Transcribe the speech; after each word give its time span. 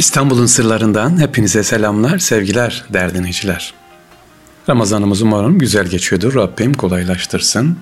İstanbul'un 0.00 0.46
sırlarından 0.46 1.20
hepinize 1.20 1.62
selamlar, 1.62 2.18
sevgiler 2.18 2.84
derdiniciler. 2.92 3.74
Ramazanımız 4.68 5.22
umarım 5.22 5.58
güzel 5.58 5.86
geçiyordur. 5.86 6.34
Rabbim 6.34 6.74
kolaylaştırsın. 6.74 7.78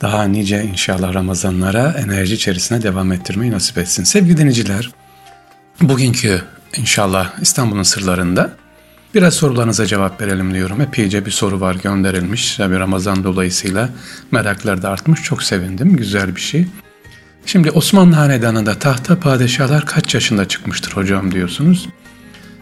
Daha 0.00 0.24
nice 0.24 0.62
inşallah 0.62 1.14
Ramazanlara 1.14 1.94
enerji 1.98 2.34
içerisine 2.34 2.82
devam 2.82 3.12
ettirmeyi 3.12 3.52
nasip 3.52 3.78
etsin. 3.78 4.04
Sevgili 4.04 4.36
dinleyiciler, 4.36 4.90
bugünkü 5.82 6.42
inşallah 6.76 7.40
İstanbul'un 7.40 7.82
sırlarında 7.82 8.52
biraz 9.14 9.34
sorularınıza 9.34 9.86
cevap 9.86 10.20
verelim 10.20 10.54
diyorum. 10.54 10.80
Epeyce 10.80 11.26
bir 11.26 11.30
soru 11.30 11.60
var 11.60 11.74
gönderilmiş. 11.74 12.56
Tabi 12.56 12.78
Ramazan 12.78 13.24
dolayısıyla 13.24 13.88
meraklar 14.30 14.82
da 14.82 14.90
artmış. 14.90 15.22
Çok 15.22 15.42
sevindim. 15.42 15.96
Güzel 15.96 16.36
bir 16.36 16.40
şey. 16.40 16.66
Şimdi 17.46 17.70
Osmanlı 17.70 18.14
Hanedanı'nda 18.14 18.78
tahta 18.78 19.20
padişahlar 19.20 19.86
kaç 19.86 20.14
yaşında 20.14 20.48
çıkmıştır 20.48 20.92
hocam 20.92 21.32
diyorsunuz. 21.32 21.88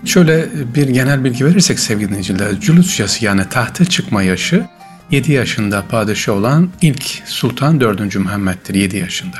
Şöyle 0.05 0.49
bir 0.75 0.89
genel 0.89 1.25
bilgi 1.25 1.45
verirsek 1.45 1.79
sevgili 1.79 2.09
dinleyiciler, 2.09 2.61
cülüs 2.61 3.01
yaşı 3.01 3.25
yani 3.25 3.49
tahta 3.49 3.85
çıkma 3.85 4.23
yaşı 4.23 4.67
7 5.11 5.33
yaşında 5.33 5.85
padişah 5.91 6.33
olan 6.33 6.71
ilk 6.83 7.23
Sultan 7.25 7.81
4. 7.81 8.17
Muhammed'dir 8.17 8.75
7 8.75 8.97
yaşında. 8.97 9.37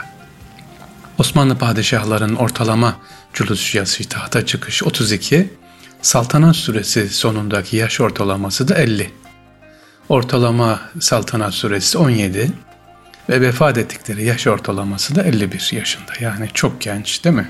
Osmanlı 1.19 1.59
padişahların 1.59 2.35
ortalama 2.35 2.97
cülüs 3.35 3.75
yaşı 3.75 4.09
tahta 4.09 4.47
çıkış 4.47 4.83
32, 4.83 5.51
saltanat 6.03 6.57
süresi 6.57 7.09
sonundaki 7.09 7.77
yaş 7.77 8.01
ortalaması 8.01 8.69
da 8.69 8.75
50. 8.75 9.11
Ortalama 10.09 10.81
saltanat 11.01 11.55
süresi 11.55 11.99
17, 11.99 12.53
ve 13.29 13.41
vefat 13.41 13.79
ettikleri 13.79 14.25
yaş 14.25 14.47
ortalaması 14.47 15.15
da 15.15 15.23
51 15.23 15.71
yaşında. 15.73 16.13
Yani 16.21 16.49
çok 16.55 16.81
genç 16.81 17.25
değil 17.25 17.37
mi? 17.37 17.49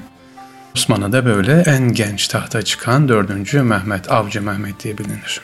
Osmanlı'da 0.75 1.25
böyle 1.25 1.63
en 1.67 1.93
genç 1.93 2.29
tahta 2.29 2.63
çıkan 2.63 3.09
4. 3.09 3.55
Mehmet, 3.55 4.13
Avcı 4.13 4.43
Mehmet 4.43 4.85
diye 4.85 4.99
bilinir. 4.99 5.41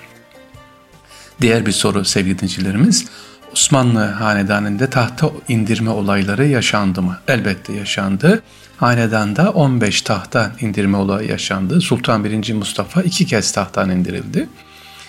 Diğer 1.41 1.67
bir 1.67 1.72
soru 1.72 2.05
sevgili 2.05 2.39
dinleyicilerimiz, 2.39 3.06
Osmanlı 3.53 4.05
hanedanında 4.05 4.91
tahta 4.91 5.31
indirme 5.48 5.91
olayları 5.91 6.47
yaşandı 6.47 7.03
mı? 7.03 7.19
Elbette 7.28 7.72
yaşandı. 7.72 8.42
Hanedanda 8.77 9.50
15 9.50 10.03
tahta 10.03 10.53
indirme 10.61 10.97
olayı 10.97 11.28
yaşandı. 11.28 11.81
Sultan 11.81 12.25
1. 12.25 12.53
Mustafa 12.53 13.03
iki 13.03 13.27
kez 13.27 13.53
tahttan 13.53 13.91
indirildi. 13.91 14.48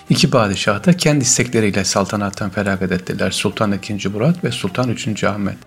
İki 0.09 0.29
padişah 0.29 0.85
da 0.85 0.93
kendi 0.97 1.23
istekleriyle 1.23 1.83
saltanattan 1.85 2.49
feragat 2.49 2.91
ettiler. 2.91 3.31
Sultan 3.31 3.71
II. 3.71 4.09
Murat 4.09 4.43
ve 4.43 4.51
Sultan 4.51 4.89
III. 4.89 5.27
Ahmet. 5.27 5.57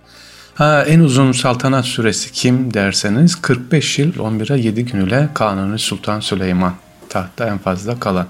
Ha, 0.55 0.85
en 0.89 1.01
uzun 1.01 1.33
saltanat 1.33 1.85
süresi 1.85 2.33
kim 2.33 2.75
derseniz 2.75 3.37
45 3.37 3.99
yıl 3.99 4.19
11 4.19 4.51
ay 4.51 4.67
7 4.67 4.85
gün 4.85 5.07
ile 5.07 5.29
Kanuni 5.35 5.79
Sultan 5.79 6.21
Süleyman 6.21 6.75
tahtta 7.09 7.47
en 7.47 7.59
fazla 7.59 8.01
kalan. 8.01 8.27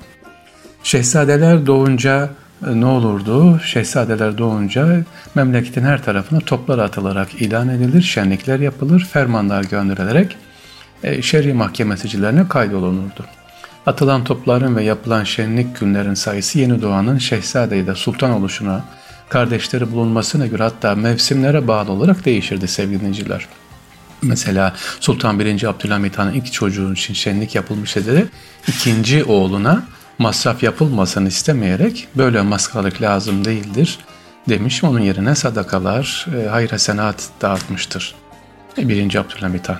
Şehzadeler 0.83 1.67
doğunca 1.67 2.31
e, 2.67 2.81
ne 2.81 2.87
olurdu? 2.87 3.61
Şehzadeler 3.65 4.39
doğunca 4.39 5.05
memleketin 5.34 5.83
her 5.83 6.05
tarafına 6.05 6.41
toplar 6.41 6.78
atılarak 6.78 7.34
ilan 7.34 7.69
edilir, 7.69 8.03
şenlikler 8.03 8.61
yapılır, 8.61 9.00
fermanlar 9.00 9.65
gönderilerek 9.65 10.37
e, 11.03 11.22
şer'i 11.22 11.53
mahkemesicilerine 11.53 12.48
kaydolunurdu. 12.48 13.25
Atılan 13.89 14.25
topların 14.25 14.77
ve 14.77 14.84
yapılan 14.84 15.25
şenlik 15.25 15.81
günlerin 15.81 16.14
sayısı 16.14 16.58
yeni 16.58 16.83
doğanın 16.83 17.19
şehzade 17.19 17.86
de 17.86 17.94
sultan 17.94 18.31
oluşuna, 18.31 18.84
kardeşleri 19.28 19.92
bulunmasına 19.92 20.47
göre 20.47 20.62
hatta 20.62 20.94
mevsimlere 20.94 21.69
bağlı 21.69 21.92
olarak 21.92 22.25
değişirdi 22.25 22.69
sevgili 22.69 23.00
dinleyiciler. 23.00 23.47
Mesela 24.22 24.75
Sultan 25.00 25.41
1. 25.41 25.64
Abdülhamit 25.64 26.19
Han'ın 26.19 26.33
ilk 26.33 26.53
çocuğun 26.53 26.94
için 26.94 27.14
şenlik 27.14 27.55
yapılmış 27.55 27.97
dedi. 27.97 28.28
ikinci 28.69 29.25
oğluna 29.25 29.83
masraf 30.19 30.62
yapılmasını 30.62 31.28
istemeyerek 31.28 32.09
böyle 32.16 32.42
maskalık 32.42 33.03
lazım 33.03 33.44
değildir 33.44 33.98
demiş. 34.49 34.84
Onun 34.84 35.00
yerine 35.00 35.34
sadakalar, 35.34 36.26
e, 36.37 36.49
hayra 36.49 36.78
senat 36.78 37.28
dağıtmıştır. 37.43 38.15
1. 38.76 39.15
Abdülhamit 39.15 39.69
Han. 39.69 39.78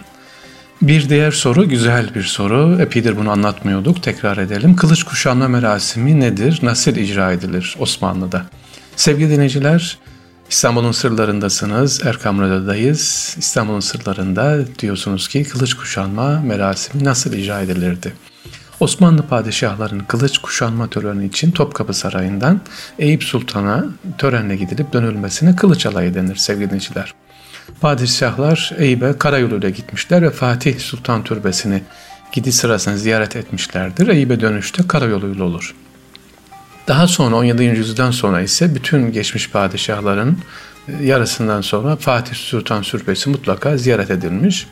Bir 0.83 1.09
diğer 1.09 1.31
soru 1.31 1.69
güzel 1.69 2.15
bir 2.15 2.23
soru. 2.23 2.79
Epeydir 2.81 3.17
bunu 3.17 3.31
anlatmıyorduk. 3.31 4.03
Tekrar 4.03 4.37
edelim. 4.37 4.77
Kılıç 4.77 5.03
kuşanma 5.03 5.49
merasimi 5.49 6.21
nedir? 6.21 6.61
Nasıl 6.63 6.97
icra 6.97 7.33
edilir 7.33 7.77
Osmanlı'da? 7.79 8.47
Sevgili 8.97 9.31
dinleyiciler, 9.31 9.99
İstanbul'un 10.51 10.93
sırlarındasınız. 10.93 12.07
Erkam 12.07 12.41
Radyo'dayız. 12.41 13.35
İstanbul'un 13.39 13.81
sırlarında 13.81 14.59
diyorsunuz 14.79 15.29
ki 15.29 15.45
kılıç 15.45 15.75
kuşanma 15.75 16.41
merasimi 16.41 17.05
nasıl 17.05 17.33
icra 17.33 17.61
edilirdi? 17.61 18.13
Osmanlı 18.81 19.23
padişahların 19.23 20.01
kılıç 20.01 20.39
kuşanma 20.39 20.91
töreni 20.91 21.27
için 21.27 21.51
Topkapı 21.51 21.95
Sarayı'ndan 21.95 22.61
Eyüp 22.99 23.25
Sultan'a 23.25 23.87
törenle 24.19 24.57
gidilip 24.57 24.93
dönülmesine 24.93 25.57
kılıç 25.57 25.87
alayı 25.87 26.15
denir 26.15 26.37
sevgili 26.37 26.67
dinleyiciler 26.67 27.15
padişahlar 27.81 28.73
Eyüp'e 28.79 29.19
karayoluyla 29.19 29.71
gitmişler 29.71 30.23
ve 30.23 30.31
Fatih 30.31 30.79
Sultan 30.79 31.25
Türbesi'ni 31.25 31.83
gidiş 32.33 32.55
sırasında 32.55 32.97
ziyaret 32.97 33.37
etmişlerdir. 33.37 34.09
Eyüp'e 34.09 34.41
dönüşte 34.41 34.83
karayoluyla 34.89 35.45
olur. 35.45 35.75
Daha 36.89 37.07
sonra 37.07 37.37
17. 37.37 37.65
yüzyıldan 37.65 38.11
sonra 38.11 38.41
ise 38.41 38.75
bütün 38.75 39.13
geçmiş 39.13 39.51
padişahların 39.51 40.39
e, 40.89 41.05
yarısından 41.05 41.61
sonra 41.61 41.97
Fatih 41.97 42.35
Sultan 42.35 42.83
Türbesi 42.83 43.31
mutlaka 43.31 43.77
ziyaret 43.77 44.11
edilmiş. 44.11 44.67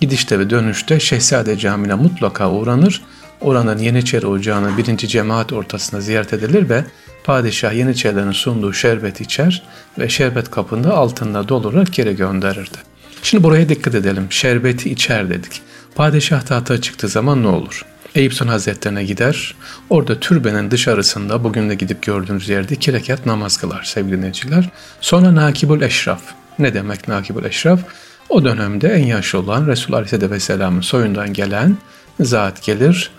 Gidişte 0.00 0.38
ve 0.38 0.50
dönüşte 0.50 1.00
Şehzade 1.00 1.58
Camii'ne 1.58 1.94
mutlaka 1.94 2.50
uğranır. 2.50 3.02
Oranın 3.40 3.78
Yeniçeri 3.78 4.26
Ocağı'nın 4.26 4.78
birinci 4.78 5.08
cemaat 5.08 5.52
ortasında 5.52 6.00
ziyaret 6.00 6.32
edilir 6.32 6.68
ve 6.68 6.84
Padişah 7.26 7.72
Yeniçerilerin 7.72 8.32
sunduğu 8.32 8.72
şerbet 8.72 9.20
içer 9.20 9.62
ve 9.98 10.08
şerbet 10.08 10.50
kapında 10.50 10.94
altında 10.94 11.48
doldurarak 11.48 11.92
geri 11.92 12.16
gönderirdi. 12.16 12.78
Şimdi 13.22 13.44
buraya 13.44 13.68
dikkat 13.68 13.94
edelim. 13.94 14.26
Şerbeti 14.30 14.90
içer 14.90 15.30
dedik. 15.30 15.62
Padişah 15.94 16.40
tahta 16.40 16.80
çıktığı 16.80 17.08
zaman 17.08 17.42
ne 17.42 17.46
olur? 17.46 17.84
Eyüp 18.14 18.32
Sultan 18.32 18.48
Hazretlerine 18.48 19.04
gider. 19.04 19.54
Orada 19.90 20.20
türbenin 20.20 20.70
dışarısında 20.70 21.44
bugün 21.44 21.70
de 21.70 21.74
gidip 21.74 22.02
gördüğünüz 22.02 22.48
yerde 22.48 22.74
iki 22.74 22.92
rekat 22.92 23.26
namaz 23.26 23.56
kılar 23.56 23.82
sevgili 23.82 24.16
dinleyiciler. 24.16 24.68
Sonra 25.00 25.34
Nakibul 25.34 25.82
Eşraf. 25.82 26.22
Ne 26.58 26.74
demek 26.74 27.08
Nakibul 27.08 27.44
Eşraf? 27.44 27.80
O 28.28 28.44
dönemde 28.44 28.88
en 28.88 29.06
yaşlı 29.06 29.38
olan 29.38 29.66
Resul 29.66 29.92
Aleyhisselatü 29.92 30.30
Vesselam'ın 30.30 30.80
soyundan 30.80 31.32
gelen 31.32 31.76
zat 32.20 32.62
gelir 32.62 33.10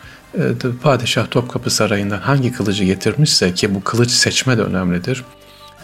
padişah 0.82 1.28
Topkapı 1.32 1.70
Sarayı'ndan 1.70 2.20
hangi 2.20 2.52
kılıcı 2.52 2.84
getirmişse 2.84 3.54
ki 3.54 3.76
bu 3.76 3.84
kılıç 3.84 4.12
seçme 4.12 4.58
de 4.58 4.62
önemlidir. 4.62 5.24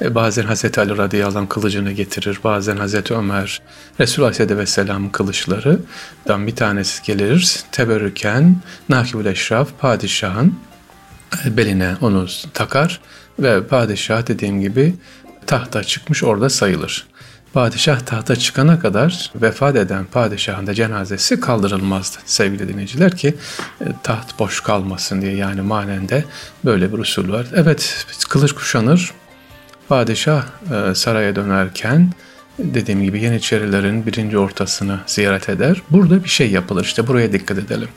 E, 0.02 0.16
bazen 0.16 0.44
Hazreti 0.44 0.82
Ali 0.82 0.98
radıyallahu 0.98 1.40
anh 1.40 1.50
kılıcını 1.50 1.92
getirir, 1.92 2.40
bazen 2.44 2.78
Hazreti 2.78 3.14
Ömer, 3.14 3.62
Resulullah 4.00 4.28
aleyhisselatü 4.28 4.58
vesselam 4.58 5.12
kılıçlarından 5.12 6.48
bir 6.48 6.56
tanesi 6.56 7.04
gelir. 7.04 7.60
Teberrüken 7.72 8.56
Nakibül 8.90 9.26
Eşraf 9.26 9.70
padişahın 9.80 10.56
e, 11.46 11.58
beline 11.58 11.96
onu 12.02 12.28
takar 12.54 13.02
ve 13.40 13.68
padişah 13.68 14.28
dediğim 14.28 14.62
gibi 14.62 14.96
tahta 15.48 15.84
çıkmış 15.84 16.24
orada 16.24 16.50
sayılır 16.50 17.13
padişah 17.54 18.00
tahta 18.00 18.36
çıkana 18.36 18.80
kadar 18.80 19.32
vefat 19.36 19.76
eden 19.76 20.06
padişahın 20.06 20.68
da 20.68 20.74
cenazesi 20.74 21.40
kaldırılmazdı 21.40 22.18
sevgili 22.26 22.68
dinleyiciler 22.70 23.18
ki 23.18 23.36
e, 23.82 23.86
taht 24.04 24.40
boş 24.40 24.62
kalmasın 24.62 25.22
diye 25.22 25.36
yani 25.36 25.62
manende 25.62 26.26
böyle 26.66 26.94
bir 26.94 26.98
usul 26.98 27.32
var. 27.32 27.48
Evet 27.56 28.06
kılıç 28.30 28.52
kuşanır 28.52 29.12
padişah 29.90 30.44
e, 30.72 30.96
saraya 30.96 31.36
dönerken 31.36 32.12
dediğim 32.60 33.04
gibi 33.04 33.22
Yeniçerilerin 33.22 34.06
birinci 34.06 34.38
ortasını 34.38 35.00
ziyaret 35.06 35.50
eder. 35.50 35.82
Burada 35.90 36.24
bir 36.24 36.30
şey 36.30 36.52
yapılır 36.52 36.84
işte 36.84 37.08
buraya 37.08 37.34
dikkat 37.34 37.58
edelim. 37.58 37.90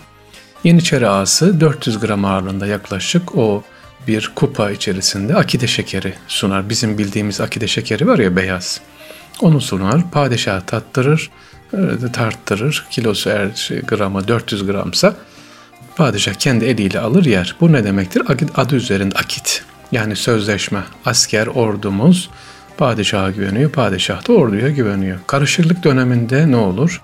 Yeniçeri 0.64 1.08
ağası 1.08 1.60
400 1.60 2.00
gram 2.00 2.24
ağırlığında 2.24 2.66
yaklaşık 2.66 3.36
o 3.36 3.64
bir 4.08 4.32
kupa 4.34 4.70
içerisinde 4.70 5.34
akide 5.34 5.66
şekeri 5.66 6.14
sunar. 6.28 6.68
Bizim 6.68 6.98
bildiğimiz 6.98 7.40
akide 7.40 7.66
şekeri 7.66 8.06
var 8.06 8.18
ya 8.18 8.36
beyaz. 8.36 8.80
Onu 9.40 9.60
sunar, 9.60 10.10
padişah 10.10 10.60
tattırır, 10.60 11.30
tarttırır. 12.12 12.86
Kilosu 12.90 13.30
eğer 13.30 13.54
şey, 13.54 13.80
gramı 13.80 14.28
400 14.28 14.66
gramsa 14.66 15.14
padişah 15.96 16.34
kendi 16.34 16.64
eliyle 16.64 17.00
alır 17.00 17.24
yer. 17.24 17.56
Bu 17.60 17.72
ne 17.72 17.84
demektir? 17.84 18.22
Adı 18.56 18.76
üzerinde 18.76 19.14
akit. 19.14 19.64
Yani 19.92 20.16
sözleşme. 20.16 20.80
Asker 21.04 21.46
ordumuz 21.46 22.30
padişaha 22.78 23.30
güveniyor, 23.30 23.70
padişah 23.70 24.28
da 24.28 24.32
orduya 24.32 24.68
güveniyor. 24.68 25.18
Karışıklık 25.26 25.84
döneminde 25.84 26.50
ne 26.50 26.56
olur? 26.56 27.02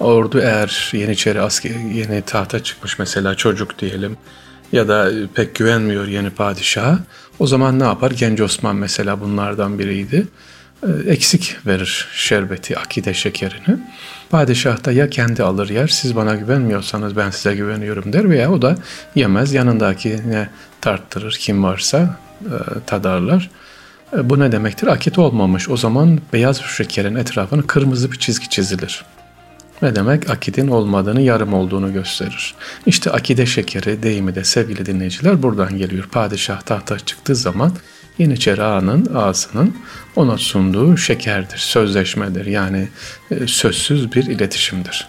Ordu 0.00 0.40
eğer 0.40 0.90
Yeniçeri 0.92 1.40
asker, 1.40 1.70
yeni 1.70 2.22
tahta 2.22 2.62
çıkmış 2.62 2.98
mesela 2.98 3.34
çocuk 3.34 3.78
diyelim 3.78 4.16
ya 4.72 4.88
da 4.88 5.10
pek 5.34 5.54
güvenmiyor 5.54 6.06
yeni 6.06 6.30
padişaha. 6.30 6.98
O 7.38 7.46
zaman 7.46 7.80
ne 7.80 7.84
yapar? 7.84 8.10
Genç 8.10 8.40
Osman 8.40 8.76
mesela 8.76 9.20
bunlardan 9.20 9.78
biriydi. 9.78 10.28
E, 10.82 11.10
eksik 11.10 11.56
verir 11.66 12.08
şerbeti, 12.14 12.78
akide 12.78 13.14
şekerini. 13.14 13.78
Padişah 14.30 14.84
da 14.84 14.92
ya 14.92 15.10
kendi 15.10 15.42
alır 15.42 15.68
yer, 15.68 15.88
siz 15.88 16.16
bana 16.16 16.34
güvenmiyorsanız 16.34 17.16
ben 17.16 17.30
size 17.30 17.54
güveniyorum 17.54 18.12
der 18.12 18.30
veya 18.30 18.52
o 18.52 18.62
da 18.62 18.76
yemez, 19.14 19.52
yanındakine 19.52 20.48
tarttırır 20.80 21.36
kim 21.40 21.62
varsa 21.62 22.18
e, 22.40 22.54
tadarlar. 22.86 23.50
E, 24.16 24.30
bu 24.30 24.40
ne 24.40 24.52
demektir? 24.52 24.86
Akit 24.86 25.18
olmamış. 25.18 25.68
O 25.68 25.76
zaman 25.76 26.20
beyaz 26.32 26.60
şekerin 26.76 27.14
etrafına 27.14 27.62
kırmızı 27.62 28.12
bir 28.12 28.18
çizgi 28.18 28.48
çizilir. 28.48 29.04
Ne 29.82 29.96
demek? 29.96 30.30
Akidin 30.30 30.68
olmadığını, 30.68 31.20
yarım 31.20 31.54
olduğunu 31.54 31.92
gösterir. 31.92 32.54
İşte 32.86 33.10
akide 33.10 33.46
şekeri 33.46 34.02
deyimi 34.02 34.34
de 34.34 34.44
sevgili 34.44 34.86
dinleyiciler 34.86 35.42
buradan 35.42 35.78
geliyor. 35.78 36.08
Padişah 36.12 36.60
tahta 36.60 36.98
çıktığı 36.98 37.36
zaman 37.36 37.72
Yeniçeri 38.18 38.62
ağanın, 38.62 39.14
ağasının 39.14 39.74
ona 40.16 40.38
sunduğu 40.38 40.96
şekerdir, 40.96 41.58
sözleşmedir. 41.58 42.46
Yani 42.46 42.88
e, 43.30 43.46
sözsüz 43.46 44.12
bir 44.12 44.24
iletişimdir. 44.24 45.06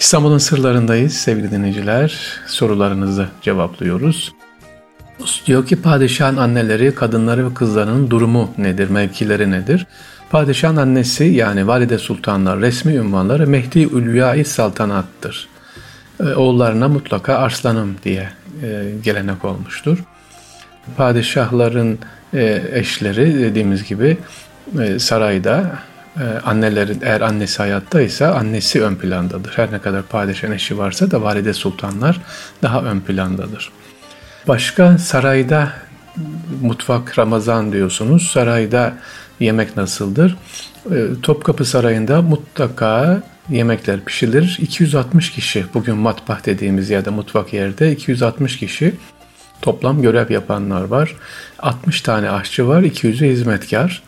İstanbul'un 0.00 0.38
sırlarındayız 0.38 1.14
sevgili 1.14 1.50
dinleyiciler. 1.50 2.20
Sorularınızı 2.46 3.28
cevaplıyoruz. 3.42 4.32
Diyor 5.46 5.66
ki 5.66 5.82
padişahın 5.82 6.36
anneleri, 6.36 6.94
kadınları 6.94 7.50
ve 7.50 7.54
kızlarının 7.54 8.10
durumu 8.10 8.50
nedir, 8.58 8.90
mevkileri 8.90 9.50
nedir? 9.50 9.86
Padişahın 10.30 10.76
annesi 10.76 11.24
yani 11.24 11.66
valide 11.66 11.98
sultanlar 11.98 12.60
resmi 12.60 12.94
ünvanları 12.94 13.46
Mehdi 13.46 13.78
Ülviyai 13.78 14.44
Saltanat'tır. 14.44 15.48
E, 16.20 16.24
oğullarına 16.24 16.88
mutlaka 16.88 17.34
arslanım 17.34 17.96
diye 18.04 18.30
e, 18.62 18.84
gelenek 19.04 19.44
olmuştur. 19.44 19.98
Padişahların 20.96 21.98
e, 22.34 22.62
eşleri 22.72 23.40
dediğimiz 23.40 23.84
gibi 23.84 24.18
sarayda 24.98 25.72
annelerin 26.44 27.00
eğer 27.02 27.20
annesi 27.20 27.58
hayattaysa 27.58 28.34
annesi 28.34 28.82
ön 28.82 28.94
plandadır. 28.94 29.52
Her 29.56 29.72
ne 29.72 29.78
kadar 29.78 30.02
padişahın 30.02 30.52
eşi 30.52 30.78
varsa 30.78 31.10
da 31.10 31.22
valide 31.22 31.52
sultanlar 31.52 32.20
daha 32.62 32.82
ön 32.82 33.00
plandadır. 33.00 33.72
Başka 34.48 34.98
sarayda 34.98 35.72
mutfak 36.62 37.18
Ramazan 37.18 37.72
diyorsunuz. 37.72 38.28
Sarayda 38.28 38.94
yemek 39.40 39.76
nasıldır? 39.76 40.36
Ee, 40.90 41.06
Topkapı 41.22 41.64
Sarayı'nda 41.64 42.22
mutlaka 42.22 43.22
yemekler 43.50 44.04
pişirilir. 44.04 44.58
260 44.60 45.30
kişi 45.30 45.64
bugün 45.74 45.96
matbah 45.96 46.46
dediğimiz 46.46 46.90
yerde 46.90 47.10
mutfak 47.10 47.52
yerde 47.52 47.92
260 47.92 48.58
kişi 48.58 48.94
toplam 49.62 50.02
görev 50.02 50.30
yapanlar 50.30 50.84
var. 50.84 51.16
60 51.58 52.00
tane 52.00 52.30
aşçı 52.30 52.68
var, 52.68 52.82
200'ü 52.82 53.30
hizmetkar. 53.30 54.02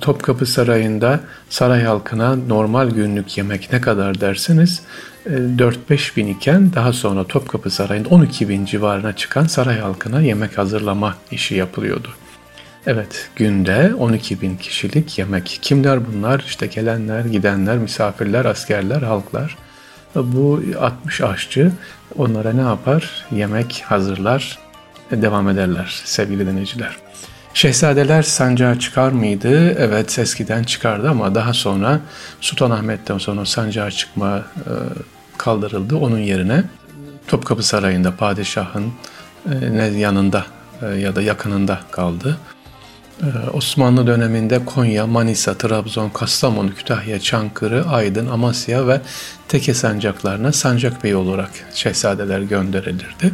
Topkapı 0.00 0.46
Sarayı'nda 0.46 1.20
saray 1.48 1.82
halkına 1.82 2.36
normal 2.36 2.90
günlük 2.90 3.38
yemek 3.38 3.72
ne 3.72 3.80
kadar 3.80 4.20
dersiniz 4.20 4.82
4-5 5.26 5.72
e, 6.12 6.16
bin 6.16 6.26
iken 6.26 6.72
daha 6.74 6.92
sonra 6.92 7.24
Topkapı 7.24 7.70
Sarayı'nda 7.70 8.08
12 8.08 8.48
bin 8.48 8.64
civarına 8.64 9.16
çıkan 9.16 9.46
saray 9.46 9.78
halkına 9.78 10.20
yemek 10.20 10.58
hazırlama 10.58 11.14
işi 11.30 11.54
yapılıyordu. 11.54 12.08
Evet, 12.86 13.30
günde 13.36 13.94
12 13.94 14.40
bin 14.40 14.56
kişilik 14.56 15.18
yemek. 15.18 15.58
Kimler 15.62 16.06
bunlar? 16.06 16.44
İşte 16.46 16.66
gelenler, 16.66 17.24
gidenler, 17.24 17.78
misafirler, 17.78 18.44
askerler, 18.44 19.02
halklar. 19.02 19.56
Bu 20.14 20.62
60 20.80 21.20
aşçı 21.20 21.72
onlara 22.16 22.52
ne 22.52 22.60
yapar? 22.60 23.24
Yemek 23.30 23.84
hazırlar, 23.86 24.58
devam 25.12 25.48
ederler 25.48 26.02
sevgili 26.04 26.46
dinleyiciler. 26.46 26.96
Şehzadeler 27.54 28.22
sancağa 28.22 28.78
çıkar 28.78 29.10
mıydı? 29.10 29.74
Evet 29.78 30.18
eskiden 30.18 30.62
çıkardı 30.62 31.10
ama 31.10 31.34
daha 31.34 31.52
sonra 31.52 32.00
Sultanahmet'ten 32.40 33.18
sonra 33.18 33.46
sancağa 33.46 33.90
çıkma 33.90 34.38
e, 34.38 34.72
kaldırıldı. 35.38 35.96
Onun 35.96 36.18
yerine 36.18 36.64
Topkapı 37.26 37.62
Sarayı'nda 37.62 38.16
padişahın 38.16 38.92
e, 39.52 39.84
yanında 39.84 40.46
e, 40.82 40.86
ya 40.86 41.16
da 41.16 41.22
yakınında 41.22 41.80
kaldı. 41.90 42.38
Osmanlı 43.52 44.06
döneminde 44.06 44.64
Konya, 44.64 45.06
Manisa, 45.06 45.54
Trabzon, 45.54 46.08
Kastamonu, 46.08 46.74
Kütahya, 46.74 47.20
Çankırı, 47.20 47.84
Aydın, 47.88 48.26
Amasya 48.26 48.86
ve 48.88 49.00
Teke 49.48 49.74
sancaklarına 49.74 50.52
sancak 50.52 51.04
bey 51.04 51.14
olarak 51.14 51.50
şehzadeler 51.74 52.40
gönderilirdi. 52.40 53.32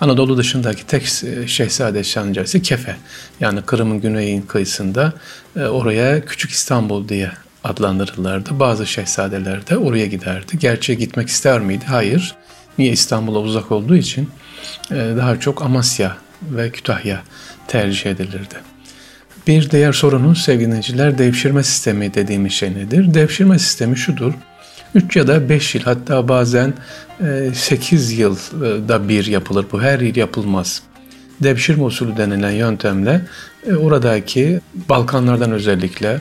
Anadolu 0.00 0.36
dışındaki 0.36 0.86
tek 0.86 1.02
e, 1.24 1.46
şehzade 1.46 2.04
sancası 2.04 2.62
Kefe. 2.62 2.96
Yani 3.40 3.62
Kırım'ın 3.62 4.00
güneyin 4.00 4.42
kıyısında 4.42 5.12
e, 5.56 5.60
oraya 5.60 6.24
Küçük 6.24 6.50
İstanbul 6.50 7.08
diye 7.08 7.30
adlandırırlardı. 7.64 8.60
Bazı 8.60 8.86
şehzadeler 8.86 9.66
de 9.66 9.76
oraya 9.76 10.06
giderdi. 10.06 10.58
Gerçi 10.58 10.98
gitmek 10.98 11.28
ister 11.28 11.60
miydi? 11.60 11.84
Hayır. 11.88 12.34
Niye 12.78 12.92
İstanbul'a 12.92 13.38
uzak 13.38 13.72
olduğu 13.72 13.96
için 13.96 14.30
e, 14.90 14.94
daha 14.94 15.40
çok 15.40 15.62
Amasya 15.62 16.16
ve 16.42 16.70
Kütahya 16.70 17.22
tercih 17.68 18.06
edilirdi. 18.10 18.54
Bir 19.46 19.70
diğer 19.70 19.92
sorunun 19.92 20.34
sevgili 20.34 21.18
devşirme 21.18 21.62
sistemi 21.62 22.14
dediğimiz 22.14 22.52
şey 22.52 22.74
nedir? 22.74 23.14
Devşirme 23.14 23.58
sistemi 23.58 23.96
şudur. 23.96 24.32
3 24.94 25.16
ya 25.16 25.26
da 25.26 25.48
5 25.48 25.74
yıl 25.74 25.82
hatta 25.82 26.28
bazen 26.28 26.74
8 27.54 28.12
e, 28.12 28.14
yılda 28.14 29.08
bir 29.08 29.26
yapılır. 29.26 29.66
Bu 29.72 29.82
her 29.82 30.00
yıl 30.00 30.16
yapılmaz. 30.16 30.82
Devşirme 31.42 31.82
usulü 31.82 32.16
denilen 32.16 32.50
yöntemle 32.50 33.20
e, 33.66 33.74
oradaki 33.74 34.60
Balkanlardan 34.88 35.52
özellikle 35.52 36.20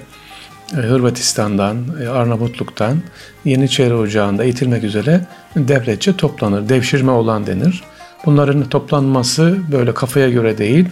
e, 0.74 0.76
Hırvatistan'dan, 0.76 1.78
Arnavutluk'tan 2.12 2.98
Yeniçeri 3.46 3.94
Ocağı'nda 3.94 4.44
eğitilmek 4.44 4.84
üzere 4.84 5.22
devletçe 5.56 6.18
toplanır. 6.18 6.70
Devşirme 6.70 7.12
olan 7.12 7.48
denir. 7.48 7.84
Bunların 8.26 8.70
toplanması 8.70 9.58
böyle 9.72 9.94
kafaya 9.94 10.30
göre 10.30 10.58
değil, 10.58 10.86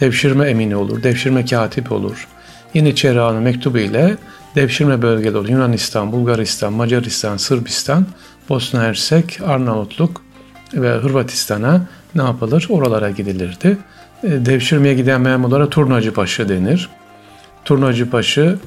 devşirme 0.00 0.48
emini 0.48 0.76
olur, 0.76 1.02
devşirme 1.02 1.44
katibi 1.44 1.94
olur. 1.94 2.28
Yeniçeri 2.74 3.20
Ağa'nın 3.20 3.42
mektubu 3.42 3.78
ile 3.78 4.16
devşirme 4.54 5.02
bölgeleri 5.02 5.52
Yunanistan, 5.52 6.12
Bulgaristan, 6.12 6.72
Macaristan, 6.72 7.36
Sırbistan, 7.36 8.06
Bosna 8.48 8.82
Hersek, 8.82 9.40
Arnavutluk 9.46 10.22
ve 10.74 10.90
Hırvatistan'a 10.90 11.86
ne 12.14 12.22
yapılır? 12.22 12.66
Oralara 12.70 13.10
gidilirdi. 13.10 13.78
E, 14.22 14.28
devşirmeye 14.28 14.94
giden 14.94 15.20
memurlara 15.20 15.68
turnacı 15.68 16.16
başı 16.16 16.48
denir. 16.48 16.88
Turnacı 17.64 18.12
başı 18.12 18.58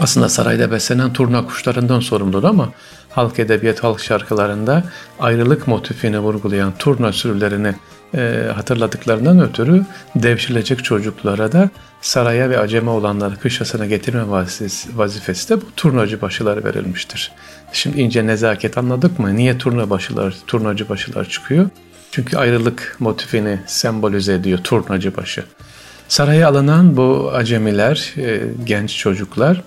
aslında 0.00 0.28
sarayda 0.28 0.70
beslenen 0.70 1.12
turna 1.12 1.46
kuşlarından 1.46 2.00
sorumludur 2.00 2.48
ama 2.48 2.68
halk 3.10 3.38
edebiyat, 3.38 3.84
halk 3.84 4.00
şarkılarında 4.00 4.84
ayrılık 5.20 5.66
motifini 5.68 6.18
vurgulayan 6.18 6.72
turna 6.78 7.12
sürülerini 7.12 7.74
e, 8.14 8.50
hatırladıklarından 8.54 9.40
ötürü 9.40 9.84
devşirilecek 10.14 10.84
çocuklara 10.84 11.52
da 11.52 11.70
saraya 12.00 12.50
ve 12.50 12.58
aceme 12.58 12.90
olanları 12.90 13.36
kışlasına 13.36 13.86
getirme 13.86 14.30
vazifesi, 14.94 15.48
de 15.48 15.60
bu 15.60 15.64
turnacı 15.76 16.20
başılar 16.20 16.64
verilmiştir. 16.64 17.32
Şimdi 17.72 18.00
ince 18.00 18.26
nezaket 18.26 18.78
anladık 18.78 19.18
mı? 19.18 19.36
Niye 19.36 19.58
turna 19.58 19.90
başılar, 19.90 20.34
turnacı 20.46 20.88
başılar 20.88 21.28
çıkıyor? 21.28 21.70
Çünkü 22.10 22.36
ayrılık 22.36 22.96
motifini 22.98 23.60
sembolize 23.66 24.34
ediyor 24.34 24.58
turnacı 24.58 25.16
başı. 25.16 25.44
Saraya 26.08 26.48
alınan 26.48 26.96
bu 26.96 27.30
acemiler, 27.34 28.14
e, 28.16 28.40
genç 28.64 28.96
çocuklar 28.96 29.62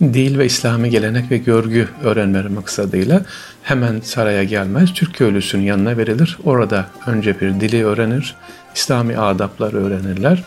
dil 0.00 0.38
ve 0.38 0.46
İslami 0.46 0.90
gelenek 0.90 1.30
ve 1.30 1.38
görgü 1.38 1.88
öğrenmeleri 2.02 2.48
maksadıyla 2.48 3.22
hemen 3.62 4.00
saraya 4.00 4.44
gelmez. 4.44 4.94
Türk 4.94 5.14
köylüsünün 5.14 5.62
yanına 5.62 5.96
verilir. 5.96 6.38
Orada 6.44 6.86
önce 7.06 7.40
bir 7.40 7.60
dili 7.60 7.86
öğrenir, 7.86 8.36
İslami 8.74 9.18
adaplar 9.18 9.72
öğrenirler. 9.72 10.44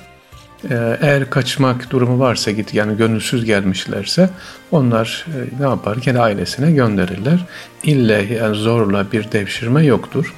Ee, 0.70 0.98
eğer 1.01 1.29
kaçmak 1.29 1.89
durumu 1.91 2.20
varsa 2.20 2.51
git 2.51 2.74
yani 2.74 2.98
gönülsüz 2.98 3.46
gelmişlerse 3.46 4.29
onlar 4.72 5.25
e, 5.27 5.63
ne 5.63 5.70
yapar? 5.70 6.00
Kendi 6.01 6.20
ailesine 6.20 6.72
gönderirler. 6.72 7.46
İlle 7.84 8.25
yani 8.34 8.55
zorla 8.55 9.12
bir 9.12 9.31
devşirme 9.31 9.86
yoktur. 9.86 10.34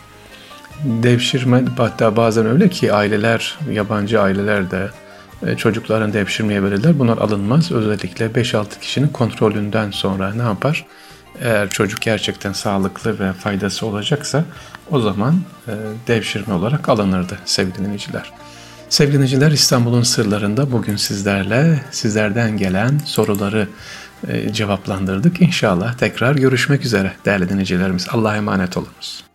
Devşirme 0.83 1.63
hatta 1.77 2.15
bazen 2.15 2.45
öyle 2.45 2.69
ki 2.69 2.93
aileler, 2.93 3.57
yabancı 3.71 4.21
aileler 4.21 4.71
de 4.71 4.89
çocukların 5.57 6.13
devşirmeye 6.13 6.63
verirler. 6.63 6.99
Bunlar 6.99 7.17
alınmaz. 7.17 7.71
Özellikle 7.71 8.25
5-6 8.25 8.79
kişinin 8.81 9.07
kontrolünden 9.07 9.91
sonra 9.91 10.33
ne 10.33 10.41
yapar? 10.41 10.85
Eğer 11.41 11.69
çocuk 11.69 12.01
gerçekten 12.01 12.53
sağlıklı 12.53 13.19
ve 13.19 13.33
faydası 13.33 13.85
olacaksa 13.85 14.45
o 14.91 14.99
zaman 14.99 15.41
e, 15.67 15.71
devşirme 16.07 16.53
olarak 16.53 16.89
alınırdı 16.89 17.37
sevgili 17.45 17.75
dinleyiciler. 17.75 18.31
Sevgili 18.89 19.13
dinleyiciler 19.13 19.51
İstanbul'un 19.51 20.03
sırlarında 20.03 20.71
bugün 20.71 20.95
sizlerle 20.95 21.83
sizlerden 21.91 22.57
gelen 22.57 23.01
soruları 23.05 23.67
e, 24.27 24.53
cevaplandırdık. 24.53 25.41
İnşallah 25.41 25.93
tekrar 25.93 26.35
görüşmek 26.35 26.85
üzere 26.85 27.13
değerli 27.25 27.49
dinleyicilerimiz. 27.49 28.07
Allah'a 28.11 28.37
emanet 28.37 28.77
olunuz. 28.77 29.32